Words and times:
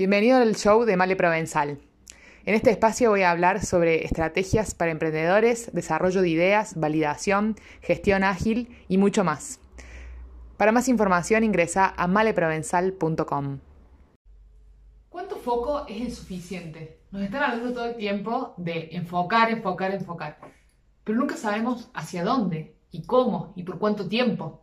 Bienvenido 0.00 0.38
al 0.38 0.56
show 0.56 0.86
de 0.86 0.96
Male 0.96 1.14
Provenzal. 1.14 1.78
En 2.46 2.54
este 2.54 2.70
espacio 2.70 3.10
voy 3.10 3.20
a 3.20 3.30
hablar 3.30 3.62
sobre 3.62 4.06
estrategias 4.06 4.74
para 4.74 4.92
emprendedores, 4.92 5.70
desarrollo 5.74 6.22
de 6.22 6.30
ideas, 6.30 6.80
validación, 6.80 7.54
gestión 7.82 8.24
ágil 8.24 8.74
y 8.88 8.96
mucho 8.96 9.24
más. 9.24 9.60
Para 10.56 10.72
más 10.72 10.88
información 10.88 11.44
ingresa 11.44 11.92
a 11.98 12.06
maleprovenzal.com. 12.06 13.58
¿Cuánto 15.10 15.36
foco 15.36 15.84
es 15.86 15.98
insuficiente? 15.98 17.02
Nos 17.10 17.20
están 17.20 17.42
hablando 17.42 17.74
todo 17.74 17.84
el 17.84 17.96
tiempo 17.96 18.54
de 18.56 18.88
enfocar, 18.92 19.50
enfocar, 19.50 19.92
enfocar, 19.92 20.38
pero 21.04 21.18
nunca 21.18 21.36
sabemos 21.36 21.90
hacia 21.92 22.24
dónde 22.24 22.74
y 22.90 23.02
cómo 23.02 23.52
y 23.54 23.64
por 23.64 23.78
cuánto 23.78 24.08
tiempo. 24.08 24.62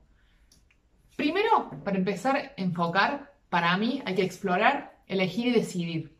Primero, 1.15 1.69
para 1.83 1.99
empezar 1.99 2.37
a 2.37 2.51
enfocar, 2.57 3.35
para 3.49 3.77
mí 3.77 4.01
hay 4.03 4.15
que 4.15 4.23
explorar 4.23 4.96
elegir 5.07 5.47
y 5.47 5.51
decidir. 5.51 6.17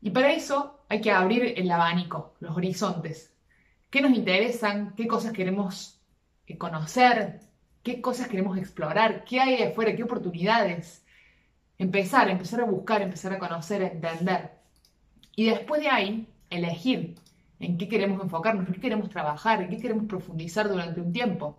Y 0.00 0.10
para 0.10 0.32
eso 0.32 0.84
hay 0.88 1.00
que 1.00 1.10
abrir 1.10 1.54
el 1.56 1.70
abanico, 1.70 2.34
los 2.40 2.56
horizontes. 2.56 3.34
¿Qué 3.90 4.00
nos 4.00 4.12
interesan? 4.12 4.94
¿Qué 4.94 5.06
cosas 5.06 5.32
queremos 5.32 6.00
eh, 6.46 6.58
conocer? 6.58 7.40
¿Qué 7.82 8.00
cosas 8.00 8.28
queremos 8.28 8.58
explorar? 8.58 9.24
¿Qué 9.24 9.40
hay 9.40 9.62
afuera? 9.62 9.94
¿Qué 9.96 10.02
oportunidades? 10.02 11.04
Empezar, 11.78 12.28
empezar 12.28 12.60
a 12.60 12.64
buscar, 12.64 13.02
empezar 13.02 13.32
a 13.32 13.38
conocer, 13.38 13.82
a 13.82 13.88
entender. 13.88 14.50
Y 15.36 15.46
después 15.46 15.80
de 15.80 15.88
ahí, 15.88 16.26
elegir 16.50 17.14
en 17.60 17.78
qué 17.78 17.88
queremos 17.88 18.22
enfocarnos, 18.22 18.66
en 18.66 18.74
qué 18.74 18.80
queremos 18.80 19.08
trabajar, 19.08 19.62
en 19.62 19.70
qué 19.70 19.78
queremos 19.78 20.06
profundizar 20.06 20.68
durante 20.68 21.00
un 21.00 21.12
tiempo. 21.12 21.58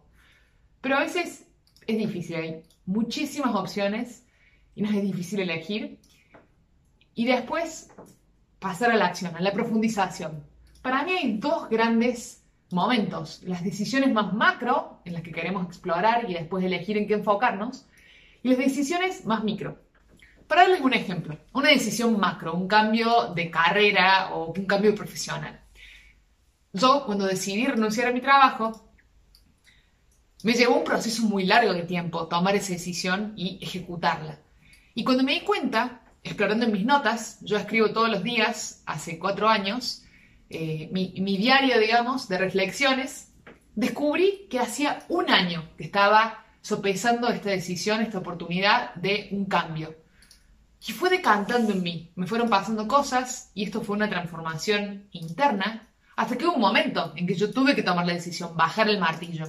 Pero 0.81 0.97
a 0.97 1.01
veces 1.01 1.47
es 1.87 1.97
difícil, 1.97 2.35
hay 2.35 2.63
muchísimas 2.85 3.55
opciones 3.55 4.25
y 4.75 4.81
nos 4.81 4.93
es 4.93 5.03
difícil 5.03 5.39
elegir. 5.39 5.98
Y 7.19 7.25
después 7.25 7.89
pasar 8.59 8.91
a 8.91 8.95
la 8.95 9.07
acción, 9.07 9.35
a 9.35 9.41
la 9.41 9.51
profundización. 9.51 10.41
Para 10.81 11.03
mí 11.03 11.11
hay 11.11 11.37
dos 11.37 11.67
grandes 11.67 12.45
momentos, 12.71 13.41
las 13.43 13.61
decisiones 13.61 14.13
más 14.13 14.33
macro, 14.33 15.01
en 15.03 15.11
las 15.11 15.21
que 15.21 15.33
queremos 15.33 15.65
explorar 15.65 16.29
y 16.29 16.35
después 16.35 16.63
elegir 16.63 16.97
en 16.97 17.07
qué 17.07 17.15
enfocarnos, 17.15 17.85
y 18.41 18.47
las 18.47 18.57
decisiones 18.57 19.25
más 19.25 19.43
micro. 19.43 19.77
Para 20.47 20.61
darles 20.61 20.79
un 20.79 20.93
ejemplo, 20.93 21.37
una 21.51 21.67
decisión 21.67 22.17
macro, 22.17 22.53
un 22.53 22.69
cambio 22.69 23.33
de 23.35 23.51
carrera 23.51 24.33
o 24.33 24.53
un 24.53 24.65
cambio 24.65 24.95
profesional. 24.95 25.59
Yo, 26.71 27.03
cuando 27.05 27.25
decidí 27.25 27.65
renunciar 27.65 28.07
a 28.07 28.13
mi 28.13 28.21
trabajo, 28.21 28.93
me 30.43 30.53
llevó 30.53 30.77
un 30.77 30.85
proceso 30.85 31.23
muy 31.23 31.43
largo 31.45 31.73
de 31.73 31.83
tiempo 31.83 32.27
tomar 32.27 32.55
esa 32.55 32.71
decisión 32.71 33.33
y 33.35 33.59
ejecutarla. 33.61 34.39
Y 34.95 35.03
cuando 35.03 35.25
me 35.25 35.33
di 35.33 35.41
cuenta, 35.41 36.03
explorando 36.23 36.65
en 36.65 36.71
mis 36.71 36.85
notas, 36.85 37.39
yo 37.41 37.57
escribo 37.57 37.91
todos 37.91 38.09
los 38.09 38.23
días, 38.23 38.83
hace 38.85 39.19
cuatro 39.19 39.47
años, 39.47 40.03
eh, 40.49 40.89
mi, 40.91 41.13
mi 41.19 41.37
diario, 41.37 41.79
digamos, 41.79 42.27
de 42.27 42.37
reflexiones, 42.37 43.31
descubrí 43.75 44.47
que 44.49 44.59
hacía 44.59 45.05
un 45.09 45.29
año 45.29 45.69
que 45.77 45.85
estaba 45.85 46.45
sopesando 46.61 47.29
esta 47.29 47.49
decisión, 47.49 48.01
esta 48.01 48.19
oportunidad 48.19 48.93
de 48.95 49.29
un 49.31 49.45
cambio. 49.45 49.95
Y 50.87 50.91
fue 50.91 51.09
decantando 51.09 51.73
en 51.73 51.83
mí, 51.83 52.11
me 52.15 52.27
fueron 52.27 52.49
pasando 52.49 52.87
cosas 52.87 53.51
y 53.53 53.63
esto 53.63 53.81
fue 53.81 53.95
una 53.95 54.09
transformación 54.09 55.07
interna, 55.11 55.87
hasta 56.15 56.37
que 56.37 56.45
hubo 56.45 56.55
un 56.55 56.61
momento 56.61 57.13
en 57.15 57.27
que 57.27 57.35
yo 57.35 57.51
tuve 57.51 57.75
que 57.75 57.83
tomar 57.83 58.05
la 58.05 58.13
decisión, 58.13 58.55
bajar 58.55 58.89
el 58.89 58.99
martillo. 58.99 59.45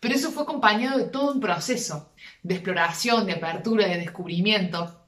Pero 0.00 0.14
eso 0.14 0.30
fue 0.30 0.42
acompañado 0.44 0.98
de 0.98 1.04
todo 1.04 1.32
un 1.32 1.40
proceso 1.40 2.12
de 2.42 2.54
exploración, 2.54 3.26
de 3.26 3.32
apertura, 3.32 3.86
de 3.86 3.98
descubrimiento. 3.98 5.03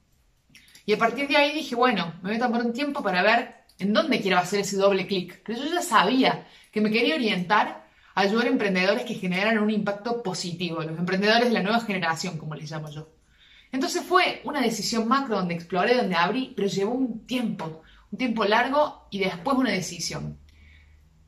Y 0.86 0.92
a 0.92 0.98
partir 0.98 1.26
de 1.26 1.36
ahí 1.36 1.52
dije, 1.52 1.74
bueno, 1.74 2.14
me 2.22 2.30
voy 2.30 2.36
a 2.38 2.46
tomar 2.46 2.64
un 2.64 2.72
tiempo 2.72 3.02
para 3.02 3.22
ver 3.22 3.56
en 3.78 3.92
dónde 3.92 4.20
quiero 4.20 4.38
hacer 4.38 4.60
ese 4.60 4.76
doble 4.76 5.06
clic. 5.06 5.42
Pero 5.44 5.58
yo 5.58 5.66
ya 5.66 5.82
sabía 5.82 6.46
que 6.70 6.80
me 6.80 6.92
quería 6.92 7.16
orientar 7.16 7.84
a 8.14 8.20
ayudar 8.20 8.46
a 8.46 8.50
emprendedores 8.50 9.04
que 9.04 9.14
generaran 9.14 9.58
un 9.58 9.70
impacto 9.70 10.22
positivo, 10.22 10.82
los 10.82 10.96
emprendedores 10.96 11.48
de 11.48 11.54
la 11.54 11.62
nueva 11.62 11.80
generación, 11.80 12.38
como 12.38 12.54
les 12.54 12.70
llamo 12.70 12.88
yo. 12.88 13.08
Entonces 13.72 14.04
fue 14.04 14.40
una 14.44 14.62
decisión 14.62 15.08
macro 15.08 15.36
donde 15.36 15.54
exploré, 15.54 15.96
donde 15.96 16.14
abrí, 16.14 16.54
pero 16.56 16.68
llevó 16.68 16.94
un 16.94 17.26
tiempo, 17.26 17.82
un 18.12 18.18
tiempo 18.18 18.44
largo 18.44 19.08
y 19.10 19.18
después 19.18 19.58
una 19.58 19.72
decisión. 19.72 20.38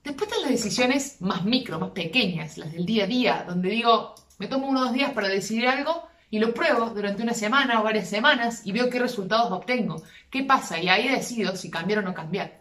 Después 0.05 0.31
están 0.31 0.43
las 0.43 0.53
decisiones 0.53 1.21
más 1.21 1.45
micro, 1.45 1.81
más 1.81 1.91
pequeñas, 1.91 2.57
las 2.57 2.73
del 2.73 2.87
día 2.87 3.05
a 3.05 3.09
día, 3.09 3.45
donde 3.47 3.71
digo, 3.71 4.15
me 4.39 4.47
tomo 4.47 4.69
unos 4.69 4.93
días 4.93 5.11
para 5.11 5.29
decidir 5.29 5.67
algo 5.67 6.08
y 6.31 6.39
lo 6.39 6.53
pruebo 6.53 6.91
durante 6.91 7.23
una 7.23 7.35
semana 7.35 7.81
o 7.81 7.85
varias 7.85 8.09
semanas 8.09 8.63
y 8.65 8.73
veo 8.73 8.91
qué 8.91 8.99
resultados 8.99 9.51
obtengo, 9.51 10.03
qué 10.31 10.45
pasa 10.45 10.79
y 10.79 10.89
ahí 10.89 11.09
decido 11.09 11.57
si 11.57 11.71
cambiar 11.71 12.01
o 12.01 12.03
no 12.03 12.15
cambiar. 12.15 12.61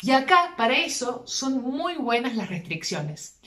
Y 0.00 0.10
acá, 0.10 0.54
para 0.56 0.76
eso, 0.76 1.22
son 1.26 1.62
muy 1.62 1.94
buenas 1.94 2.34
las 2.34 2.48
restricciones. 2.48 3.38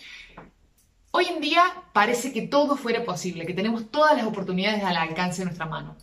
Hoy 1.12 1.26
en 1.26 1.42
día 1.42 1.64
parece 1.94 2.32
que 2.32 2.44
todo 2.44 2.78
fuera 2.78 3.04
posible, 3.04 3.46
que 3.46 3.54
tenemos 3.54 3.92
todas 3.92 4.16
las 4.16 4.26
oportunidades 4.26 4.84
al 4.84 4.96
alcance 4.96 5.40
de 5.40 5.46
nuestra 5.46 5.66
mano. 5.66 5.98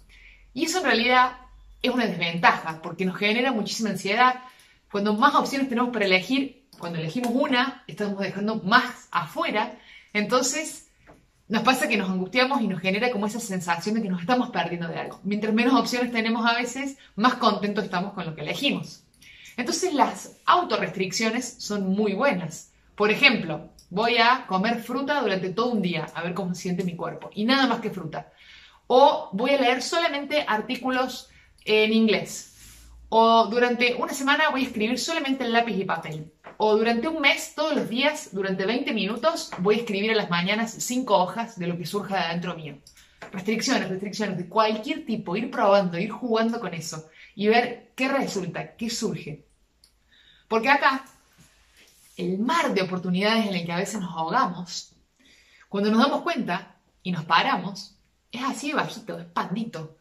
Y 0.52 0.64
eso 0.64 0.78
en 0.78 0.84
realidad 0.84 1.38
es 1.80 1.90
una 1.90 2.06
desventaja, 2.06 2.82
porque 2.82 3.04
nos 3.04 3.16
genera 3.16 3.52
muchísima 3.52 3.90
ansiedad. 3.90 4.42
Cuando 4.90 5.14
más 5.14 5.34
opciones 5.34 5.68
tenemos 5.68 5.90
para 5.90 6.04
elegir, 6.04 6.66
cuando 6.78 6.98
elegimos 6.98 7.32
una, 7.34 7.84
estamos 7.86 8.18
dejando 8.18 8.56
más 8.56 9.08
afuera, 9.10 9.78
entonces 10.12 10.88
nos 11.48 11.62
pasa 11.62 11.88
que 11.88 11.96
nos 11.96 12.08
angustiamos 12.08 12.60
y 12.60 12.68
nos 12.68 12.80
genera 12.80 13.10
como 13.10 13.26
esa 13.26 13.40
sensación 13.40 13.94
de 13.94 14.02
que 14.02 14.08
nos 14.08 14.20
estamos 14.20 14.50
perdiendo 14.50 14.88
de 14.88 14.98
algo. 14.98 15.20
Mientras 15.22 15.52
menos 15.52 15.74
opciones 15.74 16.12
tenemos 16.12 16.46
a 16.46 16.54
veces, 16.54 16.96
más 17.16 17.34
contentos 17.34 17.84
estamos 17.84 18.14
con 18.14 18.24
lo 18.24 18.34
que 18.34 18.40
elegimos. 18.42 19.04
Entonces 19.56 19.92
las 19.92 20.36
autorrestricciones 20.46 21.56
son 21.58 21.88
muy 21.90 22.14
buenas. 22.14 22.72
Por 22.94 23.10
ejemplo, 23.10 23.70
voy 23.90 24.16
a 24.16 24.46
comer 24.46 24.82
fruta 24.82 25.20
durante 25.20 25.50
todo 25.50 25.72
un 25.72 25.82
día, 25.82 26.06
a 26.14 26.22
ver 26.22 26.34
cómo 26.34 26.54
siente 26.54 26.84
mi 26.84 26.96
cuerpo, 26.96 27.30
y 27.34 27.44
nada 27.44 27.66
más 27.66 27.80
que 27.80 27.90
fruta. 27.90 28.32
O 28.86 29.28
voy 29.32 29.50
a 29.50 29.60
leer 29.60 29.82
solamente 29.82 30.44
artículos 30.46 31.28
en 31.64 31.92
inglés. 31.92 32.48
O 33.08 33.46
durante 33.46 33.94
una 33.94 34.14
semana 34.14 34.48
voy 34.50 34.62
a 34.62 34.66
escribir 34.66 34.98
solamente 34.98 35.44
en 35.44 35.52
lápiz 35.52 35.76
y 35.76 35.84
papel. 35.84 36.32
O 36.64 36.76
durante 36.76 37.08
un 37.08 37.20
mes, 37.20 37.56
todos 37.56 37.74
los 37.74 37.88
días, 37.88 38.28
durante 38.30 38.64
20 38.64 38.94
minutos, 38.94 39.50
voy 39.58 39.74
a 39.74 39.78
escribir 39.78 40.12
a 40.12 40.14
las 40.14 40.30
mañanas 40.30 40.70
cinco 40.70 41.18
hojas 41.18 41.58
de 41.58 41.66
lo 41.66 41.76
que 41.76 41.84
surja 41.84 42.14
de 42.14 42.22
adentro 42.22 42.54
mío. 42.54 42.78
Restricciones, 43.32 43.88
restricciones 43.88 44.38
de 44.38 44.48
cualquier 44.48 45.04
tipo, 45.04 45.34
ir 45.34 45.50
probando, 45.50 45.98
ir 45.98 46.12
jugando 46.12 46.60
con 46.60 46.72
eso 46.72 47.10
y 47.34 47.48
ver 47.48 47.90
qué 47.96 48.06
resulta, 48.06 48.76
qué 48.76 48.88
surge. 48.90 49.44
Porque 50.46 50.70
acá, 50.70 51.04
el 52.16 52.38
mar 52.38 52.72
de 52.72 52.82
oportunidades 52.82 53.46
en 53.46 53.54
el 53.54 53.66
que 53.66 53.72
a 53.72 53.78
veces 53.78 54.00
nos 54.00 54.16
ahogamos, 54.16 54.92
cuando 55.68 55.90
nos 55.90 55.98
damos 55.98 56.22
cuenta 56.22 56.76
y 57.02 57.10
nos 57.10 57.24
paramos, 57.24 57.96
es 58.30 58.44
así 58.44 58.68
de 58.68 58.74
bajito, 58.74 59.18
es 59.18 59.26
pandito. 59.26 59.96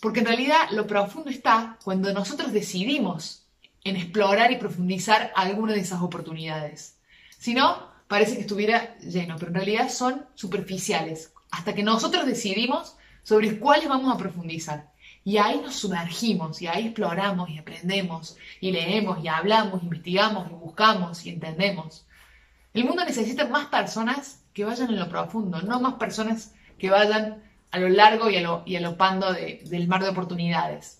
Porque 0.00 0.20
en 0.20 0.26
realidad 0.26 0.70
lo 0.70 0.86
profundo 0.86 1.28
está 1.28 1.76
cuando 1.84 2.14
nosotros 2.14 2.50
decidimos 2.50 3.39
en 3.84 3.96
explorar 3.96 4.52
y 4.52 4.56
profundizar 4.56 5.32
alguna 5.34 5.72
de 5.72 5.80
esas 5.80 6.02
oportunidades. 6.02 6.98
Si 7.38 7.54
no, 7.54 7.90
parece 8.08 8.34
que 8.34 8.42
estuviera 8.42 8.98
lleno, 8.98 9.36
pero 9.38 9.48
en 9.48 9.54
realidad 9.54 9.88
son 9.88 10.26
superficiales, 10.34 11.32
hasta 11.50 11.74
que 11.74 11.82
nosotros 11.82 12.26
decidimos 12.26 12.96
sobre 13.22 13.58
cuáles 13.58 13.88
vamos 13.88 14.14
a 14.14 14.18
profundizar. 14.18 14.90
Y 15.24 15.36
ahí 15.36 15.60
nos 15.60 15.76
sumergimos, 15.76 16.60
y 16.62 16.66
ahí 16.66 16.86
exploramos 16.86 17.50
y 17.50 17.58
aprendemos, 17.58 18.36
y 18.60 18.72
leemos 18.72 19.22
y 19.22 19.28
hablamos, 19.28 19.82
investigamos 19.82 20.50
y 20.50 20.54
buscamos 20.54 21.26
y 21.26 21.30
entendemos. 21.30 22.06
El 22.72 22.84
mundo 22.84 23.04
necesita 23.04 23.46
más 23.46 23.66
personas 23.66 24.42
que 24.54 24.64
vayan 24.64 24.90
en 24.90 24.98
lo 24.98 25.08
profundo, 25.08 25.60
no 25.62 25.80
más 25.80 25.94
personas 25.94 26.54
que 26.78 26.90
vayan 26.90 27.42
a 27.70 27.78
lo 27.78 27.88
largo 27.88 28.30
y 28.30 28.36
a 28.36 28.80
lo, 28.80 28.96
pando 28.96 29.32
del 29.32 29.88
mar 29.88 30.02
de 30.02 30.08
oportunidades. 30.08 30.99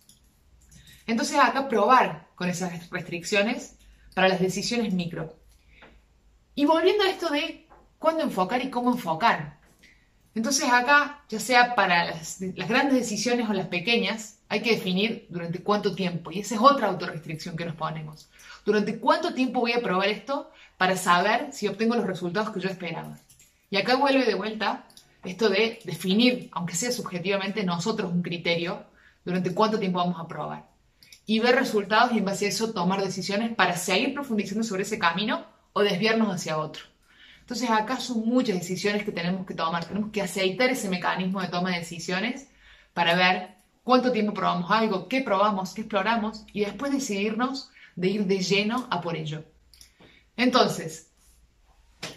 Entonces 1.07 1.39
acá 1.39 1.69
probar 1.69 2.29
con 2.35 2.49
esas 2.49 2.89
restricciones 2.91 3.77
para 4.15 4.29
las 4.29 4.41
decisiones 4.41 4.93
micro. 4.93 5.37
Y 6.55 6.65
volviendo 6.65 7.05
a 7.05 7.09
esto 7.09 7.31
de 7.31 7.67
cuándo 7.99 8.23
enfocar 8.23 8.63
y 8.63 8.71
cómo 8.71 8.93
enfocar. 8.93 9.59
Entonces 10.35 10.69
acá, 10.71 11.25
ya 11.29 11.41
sea 11.41 11.75
para 11.75 12.05
las, 12.05 12.41
grandes 12.41 12.95
decisiones 12.95 13.49
o 13.49 13.53
las 13.53 13.67
pequeñas, 13.67 14.39
hay 14.49 14.63
que 14.63 14.73
definir 14.73 15.27
durante 15.29 15.63
cuánto 15.63 15.95
tiempo. 15.95 16.31
Y 16.31 16.41
esa 16.41 16.55
es 16.55 16.61
otra 16.61 16.89
autorrestricción 16.89 17.57
que 17.57 17.65
nos 17.65 17.75
ponemos. 17.75 18.29
Durante 18.65 18.99
cuánto 18.99 19.35
tiempo 19.35 19.61
voy 19.61 19.73
a 19.73 19.83
probar 19.83 20.09
esto 20.09 20.51
para 20.77 20.97
saber 20.97 21.53
si 21.53 21.67
obtengo 21.67 21.97
los 21.97 22.07
resultados 22.07 22.51
que 22.51 22.61
yo 22.61 22.69
esperaba. 22.69 23.19
Y 23.71 23.77
acá 23.77 23.97
vuelve 23.97 24.25
de 24.25 24.35
vuelta 24.35 24.87
esto 25.25 25.49
de 25.49 25.81
definir, 25.85 26.49
aunque 26.53 26.75
sea 26.75 26.93
subjetivamente 26.93 27.65
nosotros 27.65 28.13
un 28.13 28.23
criterio, 28.23 28.85
durante 29.25 29.53
cuánto 29.53 29.79
tiempo 29.79 29.99
vamos 29.99 30.19
a 30.19 30.27
probar 30.27 30.70
y 31.31 31.39
ver 31.39 31.55
resultados 31.55 32.11
y 32.13 32.19
en 32.19 32.25
base 32.25 32.47
a 32.47 32.49
eso 32.49 32.73
tomar 32.73 33.01
decisiones 33.01 33.55
para 33.55 33.77
seguir 33.77 34.15
profundizando 34.15 34.65
sobre 34.65 34.83
ese 34.83 34.99
camino 34.99 35.47
o 35.73 35.81
desviarnos 35.81 36.35
hacia 36.35 36.59
otro. 36.59 36.83
Entonces 37.39 37.71
acá 37.71 38.01
son 38.01 38.27
muchas 38.27 38.59
decisiones 38.59 39.05
que 39.05 39.13
tenemos 39.13 39.47
que 39.47 39.55
tomar. 39.55 39.85
Tenemos 39.85 40.11
que 40.11 40.23
aceitar 40.23 40.71
ese 40.71 40.89
mecanismo 40.89 41.41
de 41.41 41.47
toma 41.47 41.71
de 41.71 41.79
decisiones 41.79 42.49
para 42.95 43.15
ver 43.15 43.51
cuánto 43.85 44.11
tiempo 44.11 44.35
probamos 44.35 44.73
algo, 44.73 45.07
qué 45.07 45.21
probamos, 45.21 45.73
qué 45.73 45.83
exploramos 45.83 46.45
y 46.53 46.65
después 46.65 46.91
decidirnos 46.91 47.71
de 47.95 48.09
ir 48.09 48.27
de 48.27 48.41
lleno 48.41 48.89
a 48.91 49.01
por 49.01 49.15
ello. 49.15 49.45
Entonces, 50.37 51.13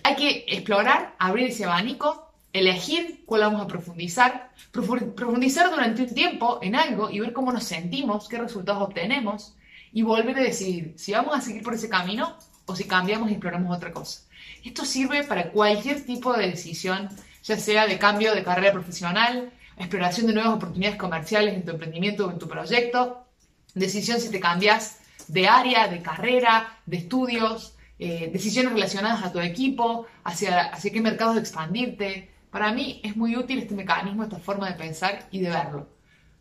hay 0.03 0.15
que 0.15 0.45
explorar, 0.47 1.15
abrir 1.19 1.49
ese 1.49 1.65
abanico, 1.65 2.32
elegir 2.53 3.23
cuál 3.25 3.41
vamos 3.41 3.61
a 3.61 3.67
profundizar, 3.67 4.51
profundizar 4.71 5.71
durante 5.71 6.03
un 6.03 6.13
tiempo 6.13 6.59
en 6.61 6.75
algo 6.75 7.09
y 7.09 7.19
ver 7.19 7.33
cómo 7.33 7.51
nos 7.51 7.63
sentimos, 7.63 8.29
qué 8.29 8.37
resultados 8.37 8.83
obtenemos 8.83 9.55
y 9.91 10.03
volver 10.03 10.37
a 10.37 10.43
decidir 10.43 10.93
si 10.95 11.11
vamos 11.11 11.35
a 11.35 11.41
seguir 11.41 11.63
por 11.63 11.73
ese 11.73 11.89
camino 11.89 12.37
o 12.65 12.75
si 12.75 12.85
cambiamos 12.85 13.29
y 13.29 13.33
exploramos 13.33 13.75
otra 13.75 13.91
cosa. 13.91 14.21
Esto 14.63 14.85
sirve 14.85 15.23
para 15.23 15.51
cualquier 15.51 16.05
tipo 16.05 16.31
de 16.33 16.47
decisión, 16.47 17.09
ya 17.43 17.57
sea 17.57 17.87
de 17.87 17.97
cambio 17.97 18.33
de 18.33 18.43
carrera 18.43 18.71
profesional, 18.71 19.51
exploración 19.77 20.27
de 20.27 20.33
nuevas 20.33 20.53
oportunidades 20.53 20.97
comerciales 20.97 21.55
en 21.55 21.65
tu 21.65 21.71
emprendimiento 21.71 22.27
o 22.27 22.31
en 22.31 22.39
tu 22.39 22.47
proyecto, 22.47 23.25
decisión 23.73 24.21
si 24.21 24.29
te 24.29 24.39
cambias 24.39 24.99
de 25.27 25.47
área, 25.47 25.87
de 25.87 26.01
carrera, 26.01 26.79
de 26.85 26.97
estudios, 26.97 27.75
eh, 27.99 28.29
decisiones 28.31 28.73
relacionadas 28.73 29.23
a 29.23 29.31
tu 29.31 29.39
equipo, 29.39 30.05
hacia, 30.23 30.61
hacia 30.61 30.91
qué 30.91 31.01
mercados 31.01 31.37
expandirte. 31.37 32.32
Para 32.53 32.71
mí 32.71 33.01
es 33.03 33.17
muy 33.17 33.35
útil 33.35 33.57
este 33.57 33.73
mecanismo, 33.73 34.21
esta 34.21 34.37
forma 34.37 34.69
de 34.69 34.75
pensar 34.75 35.27
y 35.31 35.39
de 35.39 35.49
verlo. 35.49 35.87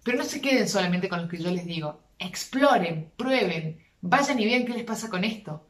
Pero 0.04 0.18
no 0.18 0.24
se 0.24 0.42
queden 0.42 0.68
solamente 0.68 1.08
con 1.08 1.22
lo 1.22 1.26
que 1.26 1.38
yo 1.38 1.50
les 1.50 1.64
digo. 1.64 2.00
Exploren, 2.18 3.10
prueben, 3.16 3.82
vayan 4.02 4.38
y 4.38 4.44
vean 4.44 4.66
qué 4.66 4.74
les 4.74 4.84
pasa 4.84 5.08
con 5.08 5.24
esto. 5.24 5.66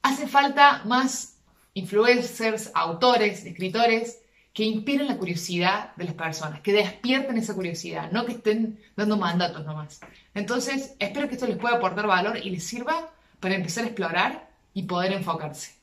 Hace 0.00 0.26
falta 0.26 0.84
más 0.86 1.36
influencers, 1.74 2.70
autores, 2.72 3.44
escritores 3.44 4.20
que 4.54 4.64
inspiren 4.64 5.06
la 5.06 5.18
curiosidad 5.18 5.94
de 5.96 6.04
las 6.04 6.14
personas, 6.14 6.62
que 6.62 6.72
despierten 6.72 7.36
esa 7.36 7.52
curiosidad, 7.52 8.10
no 8.10 8.24
que 8.24 8.32
estén 8.32 8.80
dando 8.96 9.18
mandatos 9.18 9.66
nomás. 9.66 10.00
Entonces, 10.32 10.96
espero 10.98 11.28
que 11.28 11.34
esto 11.34 11.46
les 11.46 11.58
pueda 11.58 11.76
aportar 11.76 12.06
valor 12.06 12.38
y 12.38 12.48
les 12.48 12.64
sirva 12.64 13.10
para 13.38 13.56
empezar 13.56 13.84
a 13.84 13.88
explorar 13.88 14.48
y 14.72 14.84
poder 14.84 15.12
enfocarse. 15.12 15.77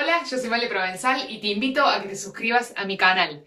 Hola, 0.00 0.22
yo 0.30 0.38
soy 0.38 0.48
Vale 0.48 0.68
Provenzal 0.68 1.28
y 1.28 1.40
te 1.40 1.48
invito 1.48 1.84
a 1.84 2.00
que 2.00 2.08
te 2.08 2.14
suscribas 2.14 2.72
a 2.76 2.84
mi 2.84 2.96
canal. 2.96 3.44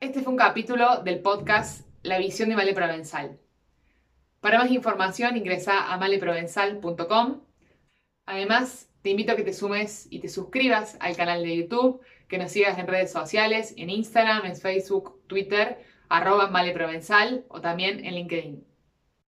Este 0.00 0.22
fue 0.22 0.32
un 0.32 0.38
capítulo 0.38 1.02
del 1.02 1.20
podcast 1.20 1.86
La 2.02 2.16
visión 2.16 2.48
de 2.48 2.54
Vale 2.54 2.72
Provenzal. 2.72 3.38
Para 4.40 4.58
más 4.58 4.70
información 4.70 5.36
ingresa 5.36 5.92
a 5.92 5.98
maleprovenzal.com. 5.98 7.42
Además, 8.24 8.88
te 9.02 9.10
invito 9.10 9.32
a 9.32 9.36
que 9.36 9.42
te 9.42 9.52
sumes 9.52 10.06
y 10.08 10.20
te 10.20 10.30
suscribas 10.30 10.96
al 10.98 11.14
canal 11.14 11.42
de 11.42 11.58
YouTube, 11.58 12.00
que 12.26 12.38
nos 12.38 12.50
sigas 12.50 12.78
en 12.78 12.86
redes 12.86 13.12
sociales, 13.12 13.74
en 13.76 13.90
Instagram, 13.90 14.46
en 14.46 14.56
Facebook, 14.56 15.20
Twitter, 15.26 15.84
arroba 16.08 16.48
maleprovenzal 16.48 17.44
o 17.48 17.60
también 17.60 18.02
en 18.02 18.14
LinkedIn. 18.14 18.73